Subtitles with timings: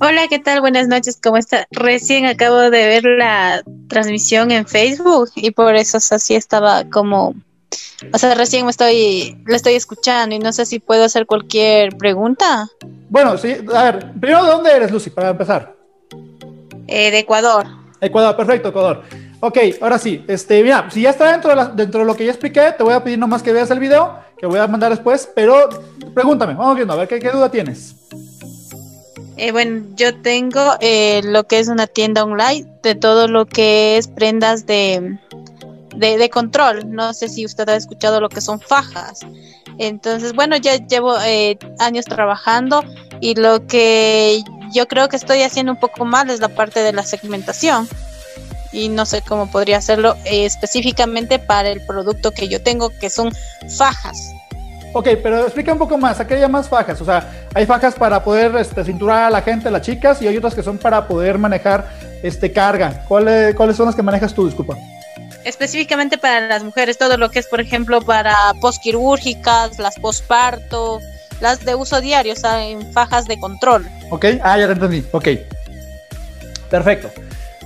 [0.00, 0.60] Hola, ¿qué tal?
[0.60, 1.66] Buenas noches, ¿cómo está?
[1.70, 7.34] Recién acabo de ver la transmisión en Facebook y por eso así estaba como,
[8.12, 11.96] o sea, recién me estoy, la estoy escuchando y no sé si puedo hacer cualquier
[11.96, 12.68] pregunta.
[13.08, 15.76] Bueno, sí, a ver, primero, ¿de dónde eres, Lucy, para empezar?
[16.86, 17.66] Eh, de Ecuador.
[18.00, 19.02] Ecuador, perfecto, Ecuador.
[19.40, 22.30] Ok, ahora sí, este, mira, si ya está dentro de, dentro de lo que ya
[22.30, 25.30] expliqué, te voy a pedir nomás que veas el video, que voy a mandar después,
[25.34, 25.68] pero
[26.14, 27.99] pregúntame, vamos viendo, a ver, ¿qué, qué duda tienes?
[29.42, 33.96] Eh, bueno, yo tengo eh, lo que es una tienda online de todo lo que
[33.96, 35.18] es prendas de,
[35.96, 36.90] de, control.
[36.94, 39.20] No sé si usted ha escuchado lo que son fajas.
[39.78, 42.84] Entonces, bueno, ya llevo eh, años trabajando
[43.22, 44.42] y lo que
[44.74, 47.88] yo creo que estoy haciendo un poco mal es la parte de la segmentación.
[48.72, 53.32] Y no sé cómo podría hacerlo específicamente para el producto que yo tengo, que son
[53.74, 54.34] fajas.
[54.92, 57.00] Ok, pero explica un poco más, ¿a qué llamas fajas?
[57.00, 60.36] O sea, hay fajas para poder este, cinturar a la gente, las chicas, y hay
[60.36, 61.88] otras que son para poder manejar
[62.22, 63.04] este, carga.
[63.06, 64.76] ¿Cuáles, ¿Cuáles son las que manejas tú, disculpa?
[65.44, 71.00] Específicamente para las mujeres, todo lo que es, por ejemplo, para postquirúrgicas, las posparto,
[71.40, 73.86] las de uso diario, o sea, en fajas de control.
[74.10, 75.28] Ok, ah, ya te entendí, ok.
[76.68, 77.10] Perfecto.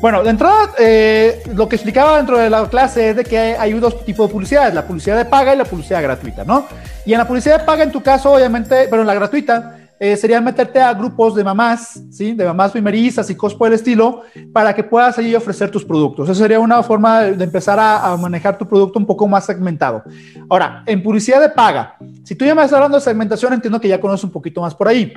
[0.01, 3.73] Bueno, de entrada, eh, lo que explicaba dentro de la clase es de que hay,
[3.75, 6.67] dos tipos de publicidades, la publicidad de paga y la publicidad gratuita, ¿no?
[7.07, 10.17] Y en la publicidad de paga, en tu caso, obviamente, pero en la gratuita, eh,
[10.17, 12.35] sería meterte a grupos de mamás, ¿sí?
[12.35, 16.29] De mamás primerizas y cosas por el estilo, para que puedas allí ofrecer tus productos.
[16.29, 20.03] Esa sería una forma de, empezar a, manejar tu producto un poco más segmentado.
[20.51, 23.89] Ahora, en publicidad de paga, si tú ya me estás hablando de segmentación, entiendo que
[23.89, 25.13] ya conoces un poquito más por ahí.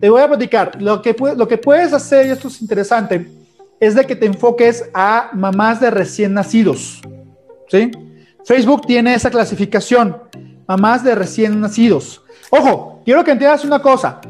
[0.00, 3.41] Te voy a platicar, lo que, lo que puedes hacer, y esto es interesante,
[3.82, 7.02] es de que te enfoques a mamás de recién nacidos.
[7.68, 7.90] ¿Sí?
[8.44, 10.16] Facebook tiene esa clasificación,
[10.68, 12.22] mamás de recién nacidos.
[12.50, 14.20] Ojo, quiero que entiendas una cosa.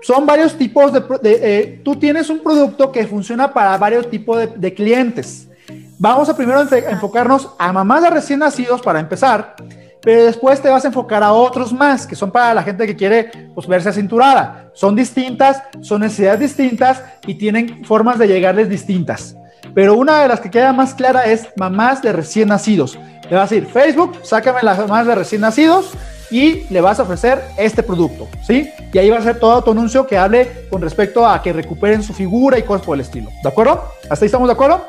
[0.00, 1.02] Son varios tipos de...
[1.24, 5.46] Eh, tú tienes un producto que funciona para varios tipos de, clientes.
[5.98, 9.56] Vamos a primero enfocarnos a mamás de recién nacidos para empezar
[10.02, 12.96] pero después te vas a enfocar a otros más, que son para la gente que
[12.96, 14.70] quiere pues, verse acinturada.
[14.74, 19.36] Son distintas, son necesidades distintas y tienen formas de llegarles distintas.
[19.74, 22.98] Pero una de las que queda más clara es mamás de recién nacidos.
[23.30, 25.92] Le vas a decir, Facebook, sácame las mamás de recién nacidos
[26.30, 28.70] y le vas a ofrecer este producto, ¿sí?
[28.92, 32.02] Y ahí va a ser todo tu anuncio que hable con respecto a que recuperen
[32.02, 33.30] su figura y cosas por el estilo.
[33.42, 33.84] ¿De acuerdo?
[34.10, 34.88] ¿Hasta ahí estamos de acuerdo?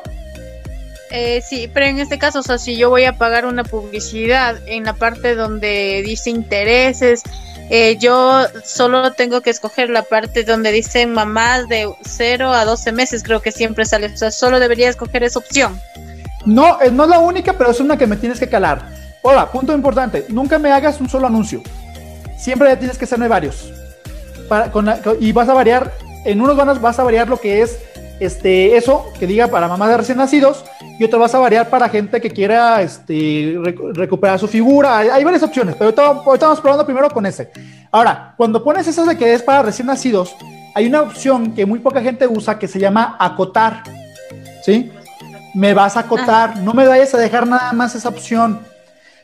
[1.16, 4.56] Eh, sí, pero en este caso, o sea, si yo voy a pagar una publicidad
[4.66, 7.22] en la parte donde dice intereses,
[7.70, 12.90] eh, yo solo tengo que escoger la parte donde dice mamás de 0 a 12
[12.90, 15.80] meses, creo que siempre sale, o sea, solo debería escoger esa opción.
[16.46, 18.88] No, eh, no es la única, pero es una que me tienes que calar.
[19.22, 21.62] Hola, punto importante, nunca me hagas un solo anuncio.
[22.36, 23.72] Siempre tienes que hacerme varios.
[25.20, 25.94] y vas a variar,
[26.24, 27.78] en unos van vas a variar lo que es
[28.18, 30.64] este, eso, que diga para mamás de recién nacidos,
[30.98, 33.58] y otro vas a variar para gente que quiera este,
[33.94, 34.98] recuperar su figura.
[34.98, 37.50] Hay, varias opciones, pero ahorita, estamos probando primero con ese.
[37.90, 40.36] Ahora, cuando pones eso de que es para recién nacidos,
[40.74, 43.82] hay una opción que muy poca gente usa que se llama acotar.
[44.62, 44.92] ¿Sí?
[45.54, 48.60] Me vas a acotar, no me vayas a dejar nada más esa opción.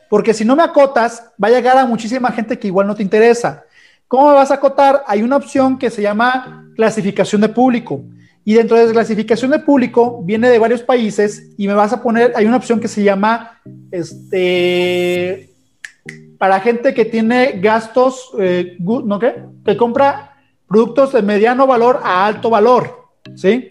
[0.08, 3.02] Porque si no me acotas, va a llegar a muchísima gente que igual no te
[3.02, 3.64] interesa.
[4.08, 5.04] ¿Cómo me vas a acotar?
[5.06, 8.02] Hay una opción que se llama clasificación de público.
[8.44, 12.02] Y dentro de la clasificación de público viene de varios países y me vas a
[12.02, 15.50] poner, hay una opción que se llama, este,
[16.38, 19.42] para gente que tiene gastos, eh, ¿no qué?
[19.64, 20.36] Que compra
[20.66, 23.68] productos de mediano valor a alto valor, ¿sí?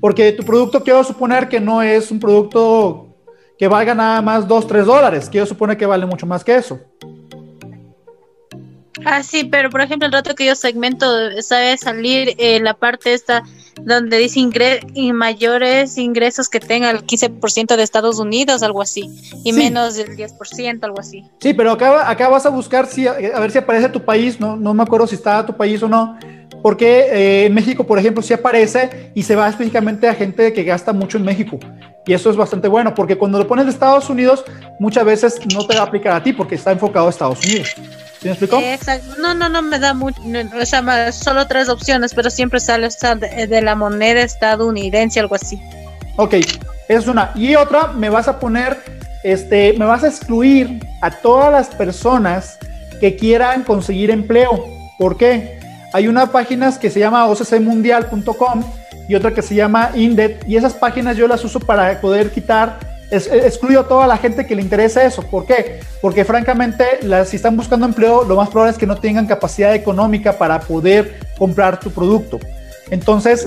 [0.00, 3.16] Porque tu producto quiero suponer que no es un producto
[3.58, 6.78] que valga nada más 2, 3 dólares, quiero suponer que vale mucho más que eso.
[9.04, 11.06] Ah, sí, pero por ejemplo, el rato que yo segmento,
[11.40, 13.42] sabe salir eh, la parte esta
[13.82, 14.40] donde dice
[14.94, 19.10] y mayores ingresos que tenga el 15% de Estados Unidos, algo así,
[19.44, 21.24] y menos del 10%, algo así.
[21.40, 24.56] Sí, pero acá, acá vas a buscar si, a ver si aparece tu país, no,
[24.56, 26.18] no me acuerdo si está tu país o no,
[26.62, 30.64] porque eh, en México, por ejemplo, sí aparece y se va específicamente a gente que
[30.64, 31.58] gasta mucho en México.
[32.06, 34.44] Y eso es bastante bueno, porque cuando lo pones de Estados Unidos,
[34.78, 37.74] muchas veces no te va a aplicar a ti porque está enfocado a Estados Unidos.
[38.26, 38.58] ¿Sí me explicó?
[38.58, 39.14] Exacto.
[39.20, 40.20] No, no, no me da mucho,
[40.60, 45.62] o sea, solo tres opciones, pero siempre sale de, de la moneda estadounidense, algo así.
[46.16, 46.58] Ok, esa
[46.88, 47.30] es una.
[47.36, 48.78] Y otra, me vas a poner,
[49.22, 52.58] este, me vas a excluir a todas las personas
[53.00, 54.64] que quieran conseguir empleo.
[54.98, 55.60] ¿Por qué?
[55.92, 58.64] Hay unas páginas que se llama occmundial.com
[59.08, 62.80] y otra que se llama Indet y esas páginas yo las uso para poder quitar
[63.10, 65.22] excluyo a toda la gente que le interesa eso.
[65.22, 65.80] ¿Por qué?
[66.00, 66.84] Porque francamente,
[67.26, 71.20] si están buscando empleo, lo más probable es que no tengan capacidad económica para poder
[71.38, 72.38] comprar tu producto.
[72.90, 73.46] Entonces,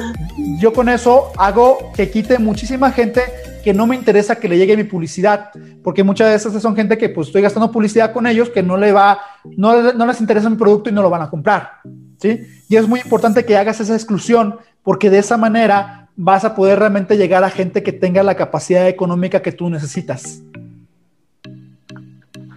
[0.57, 3.21] yo con eso hago que quite muchísima gente
[3.63, 5.51] que no me interesa que le llegue mi publicidad,
[5.83, 8.91] porque muchas veces son gente que pues estoy gastando publicidad con ellos que no le
[8.91, 9.19] va,
[9.57, 11.71] no, no les interesa mi producto y no lo van a comprar,
[12.17, 12.41] ¿sí?
[12.69, 16.77] Y es muy importante que hagas esa exclusión, porque de esa manera vas a poder
[16.79, 20.41] realmente llegar a gente que tenga la capacidad económica que tú necesitas.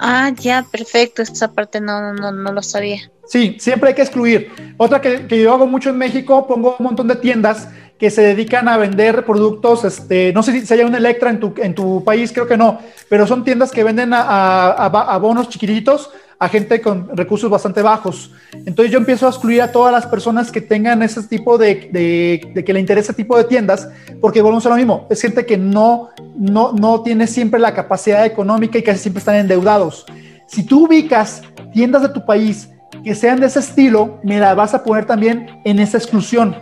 [0.01, 1.23] Ah, ya, perfecto.
[1.23, 3.09] Esa parte no, no, no lo sabía.
[3.25, 4.51] Sí, siempre hay que excluir.
[4.77, 7.69] Otra que, que, yo hago mucho en México, pongo un montón de tiendas
[8.01, 11.55] que se dedican a vender productos, este, no sé si, haya una Electra en tu,
[11.59, 15.49] en tu país, creo que no, pero son tiendas que venden a, a, a bonos
[15.49, 16.11] chiquititos
[16.43, 18.33] a gente con recursos bastante bajos.
[18.67, 22.65] Entonces yo empiezo a excluir a todas las personas que tengan ese tipo de, de,
[22.65, 23.89] que le interese ese tipo de tiendas,
[24.21, 28.27] porque volvemos a lo mismo, es gente que no, no, no tiene siempre la capacidad
[28.27, 30.05] económica y casi siempre están endeudados.
[30.49, 31.43] Si tú ubicas
[31.73, 32.71] tiendas de tu país
[33.05, 36.57] que sean de ese estilo, me las vas a poner también en esa exclusión,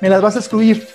[0.00, 0.88] me las vas a excluir.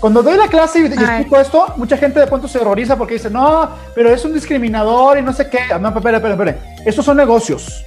[0.00, 3.28] Cuando doy la clase y, explico esto, mucha gente de pronto se horroriza porque dice,
[3.28, 5.58] no, pero es un discriminador y no sé qué.
[5.70, 6.71] Ah, no, espera, espera, espera.
[6.84, 7.84] Estos son negocios.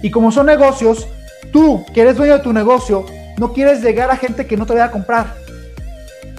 [0.00, 1.06] Y como son negocios,
[1.52, 3.06] tú, que eres dueño de tu negocio,
[3.38, 5.34] no quieres llegar a gente que no te vaya a comprar.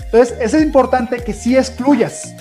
[0.06, 2.34] Entonces, eso es importante que sí excluyas.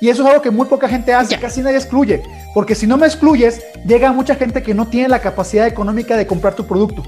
[0.00, 2.22] Y eso es algo que muy poca gente hace, casi nadie excluye.
[2.52, 6.26] Porque si no me excluyes, llega mucha gente que no tiene la capacidad económica de
[6.26, 7.02] comprar tu producto.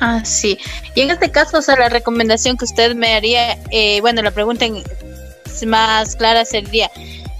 [0.00, 0.58] Ah, sí.
[0.94, 4.30] Y en este caso, o sea, la recomendación que usted me haría, eh, bueno, la
[4.30, 4.64] pregunta
[5.66, 6.90] más clara sería,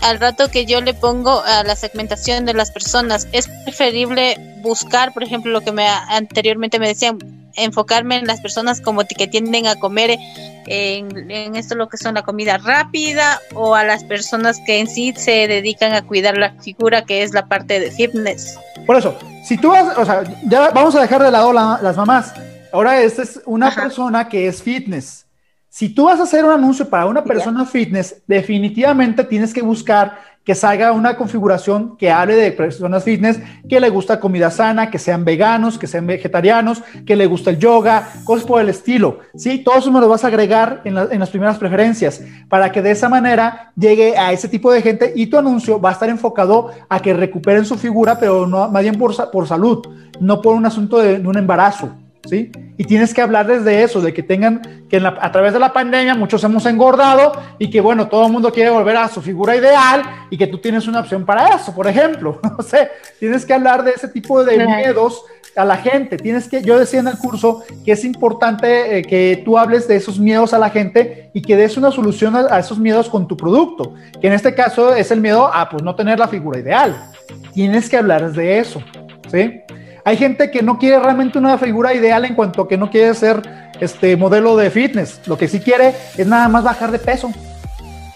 [0.01, 5.13] al rato que yo le pongo a la segmentación de las personas, ¿es preferible buscar,
[5.13, 7.19] por ejemplo, lo que me anteriormente me decían,
[7.57, 10.19] enfocarme en las personas como que tienden a comer
[10.67, 14.87] en, en, esto lo que son la comida rápida o a las personas que en
[14.87, 18.59] sí se dedican a cuidar la figura que es la parte de fitness.
[18.87, 22.33] Por eso, si tú vas, o sea, ya vamos a dejar de lado las mamás.
[22.73, 25.27] Ahora, esta es una persona que es fitness.
[25.73, 30.19] Si tú vas a hacer un anuncio para una persona fitness, definitivamente tienes que buscar
[30.43, 33.39] que salga una configuración que hable de personas fitness,
[33.69, 37.59] que le gusta comida sana, que sean veganos, que sean vegetarianos, que le gusta el
[37.61, 39.21] yoga, cosas por el estilo.
[39.37, 42.83] Sí, todo eso me lo vas a agregar en, en las primeras preferencias para que
[42.83, 46.09] de esa manera llegue a ese tipo de gente y tu anuncio va a estar
[46.09, 49.87] enfocado a que recuperen su figura, pero no, más bien por, por salud,
[50.19, 51.95] no por un asunto de un embarazo.
[52.29, 52.51] ¿Sí?
[52.77, 56.15] Y tienes que hablar desde eso, de que tengan, que a través de la pandemia
[56.15, 60.03] muchos hemos engordado y que, bueno, todo el mundo quiere volver a su figura ideal
[60.31, 62.41] y que tú tienes una opción para eso, por ejemplo.
[62.51, 65.25] No sé, tienes que hablar de ese tipo de miedos
[65.57, 66.17] a la gente.
[66.17, 69.97] Tienes que, yo decía en el curso que es importante eh, que tú hables de
[69.97, 73.27] esos miedos a la gente y que des una solución a, a, esos miedos con
[73.27, 76.59] tu producto, que en este caso es el miedo a pues no tener la figura
[76.59, 77.11] ideal.
[77.55, 78.83] Tienes que hablar de eso,
[79.31, 79.63] ¿sí?
[80.05, 83.15] Hay gente que no quiere realmente una figura ideal en cuanto a que no quiere
[83.15, 83.43] ser
[83.81, 85.21] este modelo de fitness.
[85.27, 87.31] Lo que sí quiere es nada más bajar de peso.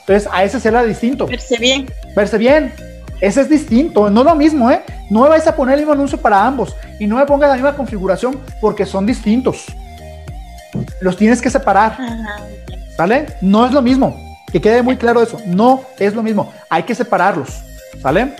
[0.00, 1.26] Entonces, a ese será distinto.
[1.26, 1.90] Verse bien.
[2.14, 2.72] Verse bien.
[3.20, 4.82] Ese es distinto, no es lo mismo, ¿eh?
[5.08, 7.54] No me vais a poner el mismo anuncio para ambos y no me pongas la
[7.54, 9.66] misma configuración porque son distintos.
[11.00, 11.96] Los tienes que separar.
[12.96, 13.26] ¿Sale?
[13.40, 14.38] No es lo mismo.
[14.52, 15.38] Que quede muy claro eso.
[15.46, 16.52] No es lo mismo.
[16.68, 17.62] Hay que separarlos.
[18.02, 18.34] ¿Sale?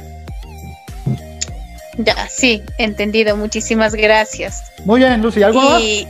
[1.99, 3.37] Ya, sí, entendido.
[3.37, 4.63] Muchísimas gracias.
[4.85, 5.83] Muy bien, Lucy, ¿algo más?
[5.83, 6.09] y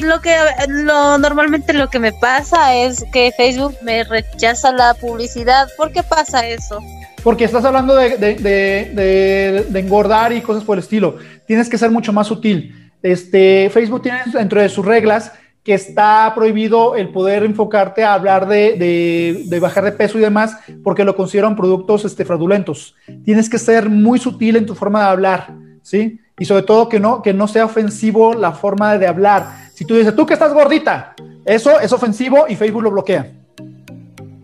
[0.00, 0.36] lo que
[0.68, 5.68] lo normalmente lo que me pasa es que Facebook me rechaza la publicidad.
[5.76, 6.78] ¿Por qué pasa eso?
[7.22, 11.16] Porque estás hablando de, de, de engordar y cosas por el estilo.
[11.46, 12.92] Tienes que ser mucho más sutil.
[13.02, 15.32] Este, Facebook tiene dentro de sus reglas
[15.64, 21.04] que está prohibido el poder enfocarte a hablar de, bajar de peso y demás, porque
[21.04, 22.94] lo consideran productos este, fraudulentos.
[23.24, 26.20] Tienes que ser muy sutil en tu forma de hablar, ¿sí?
[26.38, 29.70] Y sobre todo que no, que no sea ofensivo la forma de hablar.
[29.72, 31.14] Si tú dices, tú que estás gordita,
[31.46, 33.32] eso es ofensivo y Facebook lo bloquea,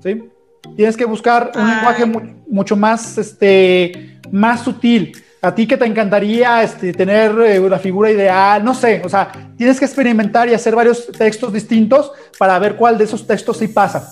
[0.03, 0.23] ¿sí?
[0.75, 2.07] Tienes que buscar un lenguaje
[2.49, 8.11] mucho más, este, más sutil a ti que te encantaría este, tener eh, una figura
[8.11, 12.77] ideal, no sé, o sea, tienes que experimentar y hacer varios textos distintos para ver
[12.77, 14.11] cuál de esos textos sí pasa.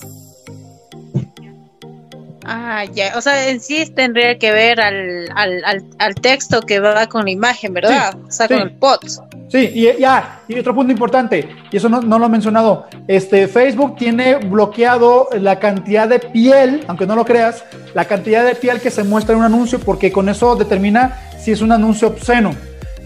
[2.50, 7.06] Ah, ya, o sea, en sí tendría que ver al, al, al, texto que va
[7.06, 8.16] con la imagen, ¿verdad?
[8.26, 9.04] o sea, con el pot.
[9.48, 13.48] Sí, y ya, y otro punto importante, y eso no, no, lo he mencionado, este,
[13.48, 17.64] Facebook tiene bloqueado la cantidad de piel, aunque no lo creas,
[17.98, 21.50] la cantidad de piel que se muestra en un anuncio, porque con eso determina si
[21.50, 22.54] es un anuncio obsceno.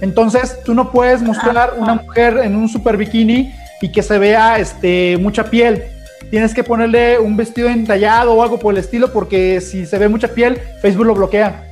[0.02, 4.58] Entonces, tú no puedes mostrar una mujer en un super bikini y que se vea
[4.58, 5.82] este, mucha piel
[6.28, 10.10] tienes que ponerle un vestido entallado o algo por el estilo porque si se ve
[10.10, 11.64] mucha piel, Facebook lo bloquea.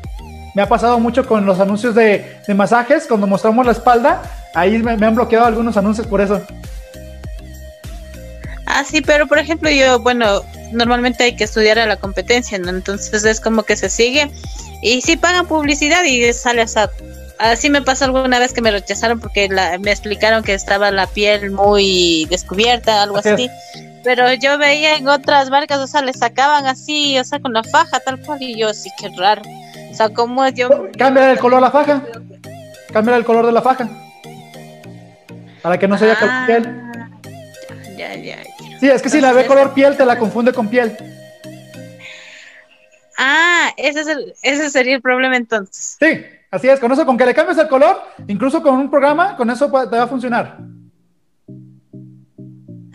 [0.55, 2.25] Me ha pasado mucho con los anuncios de,
[2.57, 4.23] masajes, cuando mostramos la espalda,
[4.55, 6.41] ahí me, han bloqueado algunos anuncios por eso.
[8.65, 10.41] Ah, sí, pero por ejemplo yo, bueno,
[10.73, 12.71] normalmente hay que estudiar a la competencia, ¿no?
[12.71, 14.31] Entonces es como que se sigue
[14.83, 16.91] y sí pagan publicidad y sale hasta
[17.41, 19.49] así me pasó alguna vez que me rechazaron porque
[19.81, 23.50] me explicaron que estaba la piel muy descubierta, algo así.
[24.03, 27.62] Pero yo veía en otras marcas, o sea, le sacaban así, o sea, con la
[27.62, 29.43] faja, tal cual, y yo, sí, qué raro.
[29.91, 30.89] O sea, ¿cómo yo?
[30.97, 32.03] Cambia el color de la faja.
[32.93, 33.89] Cambia el color de la faja.
[35.62, 36.83] Para que no se vea con ah, piel.
[37.99, 38.60] Ya, ya, ya.
[38.81, 40.97] Sí, es que si la ve color piel, te la confunde con piel.
[43.19, 45.99] Ah, ese, es el, ese sería el problema entonces.
[46.01, 46.81] Sí, así es.
[46.81, 49.97] Con eso, con que le cambies el color, incluso con un programa, con eso te
[49.97, 50.57] va a funcionar.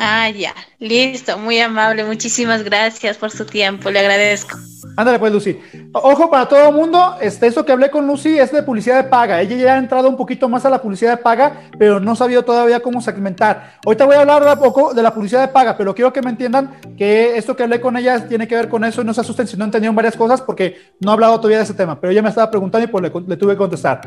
[0.08, 4.56] Ah, ya, listo, muy amable, muchísimas gracias por su tiempo, le agradezco.
[4.96, 5.60] Ándale pues, Lucy.
[5.94, 9.10] Ojo para todo el mundo, este, eso que hablé con Lucy es de publicidad de
[9.10, 9.42] paga.
[9.42, 12.44] Ella ya ha entrado un poquito más a la publicidad de paga, pero no sabido
[12.44, 13.80] todavía cómo segmentar.
[13.84, 16.30] Ahorita voy a hablar un poco de la publicidad de paga, pero quiero que me
[16.30, 19.22] entiendan que esto que hablé con ella tiene que ver con eso y no se
[19.22, 22.12] asusten si no entendieron varias cosas porque no he hablado todavía de ese tema, pero
[22.12, 24.02] ella me estaba preguntando y pues le tuve que contestar.